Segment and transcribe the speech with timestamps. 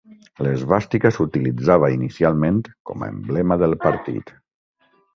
[0.45, 2.59] L'esvàstica s'utilitzava inicialment
[2.91, 4.39] com a emblema del partit.